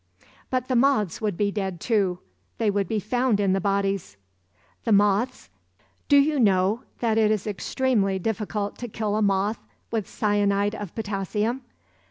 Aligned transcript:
"But 0.49 0.67
the 0.67 0.75
moths 0.75 1.21
would 1.21 1.37
be 1.37 1.51
dead 1.51 1.79
too. 1.79 2.17
They 2.57 2.71
would 2.71 2.87
be 2.87 2.99
found 2.99 3.39
in 3.39 3.53
the 3.53 3.61
bodies." 3.61 4.17
"The 4.83 4.91
moths? 4.91 5.51
Do 6.09 6.17
you 6.17 6.39
know 6.39 6.81
that 7.01 7.19
it 7.19 7.29
is 7.29 7.45
extremely 7.45 8.17
difficult 8.17 8.79
to 8.79 8.87
kill 8.87 9.15
a 9.15 9.21
moth 9.21 9.59
with 9.91 10.09
cyanide 10.09 10.73
of 10.73 10.95
potassium? 10.95 11.61